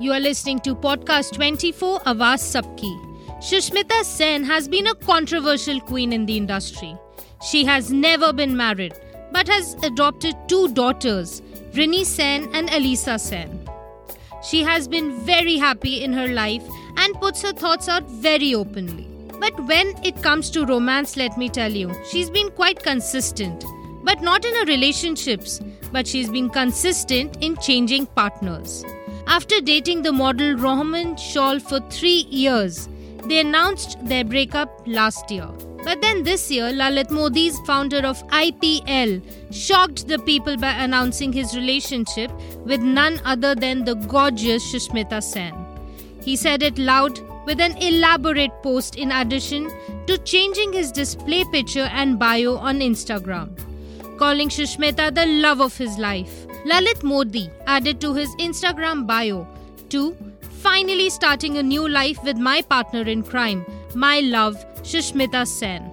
You 0.00 0.12
are 0.12 0.20
listening 0.20 0.60
to 0.60 0.76
podcast 0.76 1.32
24 1.34 2.00
Awaaz 2.06 2.42
Sabki. 2.48 2.90
Sushmita 3.42 4.04
Sen 4.04 4.44
has 4.44 4.68
been 4.68 4.86
a 4.86 4.94
controversial 4.94 5.80
queen 5.80 6.12
in 6.12 6.24
the 6.24 6.36
industry. 6.36 6.96
She 7.44 7.64
has 7.64 7.90
never 7.90 8.32
been 8.32 8.56
married 8.56 8.94
but 9.32 9.48
has 9.48 9.74
adopted 9.82 10.36
two 10.46 10.68
daughters, 10.68 11.42
Renee 11.74 12.04
Sen 12.04 12.48
and 12.54 12.68
Alisah 12.68 13.18
Sen. 13.18 13.68
She 14.40 14.62
has 14.62 14.86
been 14.86 15.18
very 15.22 15.56
happy 15.56 16.04
in 16.04 16.12
her 16.12 16.28
life 16.28 16.62
and 16.96 17.20
puts 17.20 17.42
her 17.42 17.52
thoughts 17.52 17.88
out 17.88 18.08
very 18.08 18.54
openly. 18.54 19.08
But 19.40 19.58
when 19.66 19.88
it 20.04 20.22
comes 20.22 20.48
to 20.50 20.64
romance, 20.64 21.16
let 21.16 21.36
me 21.36 21.48
tell 21.48 21.72
you, 21.72 21.92
she's 22.08 22.30
been 22.30 22.50
quite 22.50 22.84
consistent. 22.84 23.64
But 24.04 24.22
not 24.22 24.44
in 24.44 24.54
her 24.54 24.64
relationships, 24.66 25.60
but 25.90 26.06
she's 26.06 26.30
been 26.30 26.50
consistent 26.50 27.36
in 27.40 27.56
changing 27.56 28.06
partners. 28.06 28.84
After 29.28 29.60
dating 29.60 30.02
the 30.02 30.12
model 30.12 30.56
Rohman 30.56 31.18
Shawl 31.18 31.58
for 31.58 31.80
three 31.90 32.26
years, 32.30 32.88
they 33.26 33.40
announced 33.40 34.02
their 34.02 34.24
breakup 34.24 34.70
last 34.86 35.30
year. 35.30 35.46
But 35.84 36.00
then 36.00 36.22
this 36.22 36.50
year, 36.50 36.72
Lalit 36.72 37.10
Modi's 37.10 37.58
founder 37.66 37.98
of 37.98 38.26
IPL 38.28 39.22
shocked 39.52 40.08
the 40.08 40.18
people 40.20 40.56
by 40.56 40.70
announcing 40.70 41.30
his 41.30 41.54
relationship 41.54 42.32
with 42.64 42.80
none 42.80 43.20
other 43.26 43.54
than 43.54 43.84
the 43.84 43.96
gorgeous 43.96 44.64
Sushmita 44.72 45.22
Sen. 45.22 45.54
He 46.24 46.34
said 46.34 46.62
it 46.62 46.78
loud 46.78 47.20
with 47.44 47.60
an 47.60 47.76
elaborate 47.76 48.62
post 48.62 48.96
in 48.96 49.12
addition 49.12 49.70
to 50.06 50.16
changing 50.18 50.72
his 50.72 50.90
display 50.90 51.44
picture 51.52 51.90
and 51.92 52.18
bio 52.18 52.56
on 52.56 52.80
Instagram, 52.80 53.50
calling 54.18 54.48
Sushmita 54.48 55.14
the 55.14 55.26
love 55.26 55.60
of 55.60 55.76
his 55.76 55.98
life. 55.98 56.47
Lalit 56.64 57.02
Modi 57.02 57.50
added 57.66 58.00
to 58.00 58.14
his 58.14 58.34
Instagram 58.36 59.06
bio 59.06 59.46
to 59.90 60.16
finally 60.62 61.08
starting 61.08 61.56
a 61.56 61.62
new 61.62 61.88
life 61.88 62.22
with 62.24 62.36
my 62.36 62.62
partner 62.62 63.02
in 63.02 63.22
crime, 63.22 63.64
my 63.94 64.20
love, 64.20 64.56
Sushmita 64.82 65.46
Sen. 65.46 65.90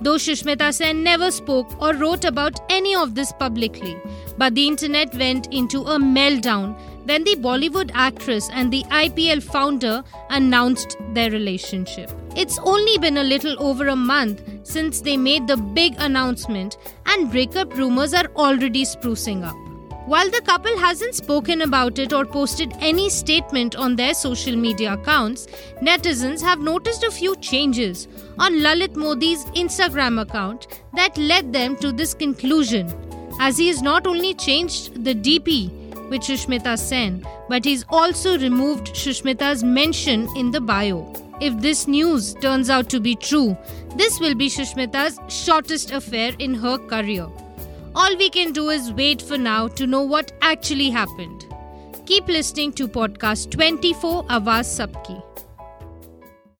Though 0.00 0.16
Sushmita 0.16 0.74
Sen 0.74 1.02
never 1.02 1.30
spoke 1.30 1.80
or 1.80 1.94
wrote 1.94 2.24
about 2.24 2.60
any 2.68 2.94
of 2.94 3.14
this 3.14 3.32
publicly, 3.32 3.96
but 4.36 4.54
the 4.54 4.66
internet 4.66 5.14
went 5.14 5.52
into 5.52 5.80
a 5.82 5.98
meltdown 5.98 6.76
when 7.06 7.24
the 7.24 7.36
Bollywood 7.36 7.90
actress 7.94 8.50
and 8.52 8.72
the 8.72 8.82
IPL 8.84 9.42
founder 9.42 10.02
announced 10.30 10.96
their 11.12 11.30
relationship. 11.30 12.10
It's 12.36 12.58
only 12.58 12.98
been 12.98 13.18
a 13.18 13.24
little 13.24 13.56
over 13.62 13.88
a 13.88 13.96
month 13.96 14.42
since 14.64 15.00
they 15.00 15.16
made 15.16 15.46
the 15.46 15.56
big 15.56 15.94
announcement, 15.98 16.76
and 17.06 17.30
breakup 17.30 17.74
rumors 17.74 18.12
are 18.12 18.26
already 18.36 18.84
sprucing 18.84 19.44
up. 19.44 19.63
While 20.06 20.30
the 20.30 20.42
couple 20.42 20.76
hasn't 20.78 21.14
spoken 21.14 21.62
about 21.62 21.98
it 21.98 22.12
or 22.12 22.26
posted 22.26 22.74
any 22.80 23.08
statement 23.08 23.74
on 23.74 23.96
their 23.96 24.12
social 24.12 24.54
media 24.54 24.92
accounts, 24.92 25.46
netizens 25.80 26.42
have 26.42 26.60
noticed 26.60 27.04
a 27.04 27.10
few 27.10 27.34
changes 27.36 28.06
on 28.38 28.60
Lalit 28.60 28.96
Modi's 28.96 29.46
Instagram 29.56 30.20
account 30.20 30.66
that 30.92 31.16
led 31.16 31.54
them 31.54 31.74
to 31.76 31.90
this 31.90 32.12
conclusion, 32.12 32.92
as 33.40 33.56
he 33.56 33.68
has 33.68 33.80
not 33.80 34.06
only 34.06 34.34
changed 34.34 35.04
the 35.04 35.14
DP 35.14 35.70
with 36.10 36.20
Sushmita 36.20 36.78
Sen, 36.78 37.26
but 37.48 37.64
he's 37.64 37.86
also 37.88 38.38
removed 38.38 38.88
Sushmita's 38.88 39.64
mention 39.64 40.28
in 40.36 40.50
the 40.50 40.60
bio. 40.60 41.10
If 41.40 41.58
this 41.62 41.88
news 41.88 42.34
turns 42.34 42.68
out 42.68 42.90
to 42.90 43.00
be 43.00 43.16
true, 43.16 43.56
this 43.96 44.20
will 44.20 44.34
be 44.34 44.50
Sushmita's 44.50 45.18
shortest 45.34 45.92
affair 45.92 46.32
in 46.38 46.52
her 46.52 46.76
career. 46.76 47.26
All 47.96 48.16
we 48.16 48.28
can 48.28 48.52
do 48.52 48.70
is 48.70 48.92
wait 48.92 49.22
for 49.22 49.38
now 49.38 49.68
to 49.68 49.86
know 49.86 50.02
what 50.02 50.32
actually 50.42 50.90
happened. 50.90 51.46
Keep 52.06 52.26
listening 52.26 52.72
to 52.72 52.88
podcast 52.88 53.52
24 53.52 54.24
Awaaz 54.24 54.66
Sabki. 54.78 55.22